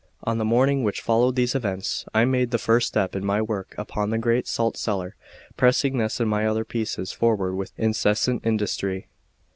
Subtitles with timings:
[0.21, 3.39] XVIII ON the morning which followed these events, I made the first step in my
[3.39, 5.15] work upon the great salt cellar,
[5.57, 9.09] pressing this and my other pieces forward with incessant industry.